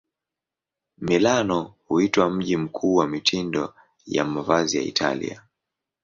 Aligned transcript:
Milano 0.97 1.73
huitwa 1.87 2.29
mji 2.29 2.57
mkuu 2.57 2.95
wa 2.95 3.07
mitindo 3.07 3.73
ya 4.05 4.25
mavazi 4.25 4.77
ya 4.77 4.83
Italia. 4.83 5.43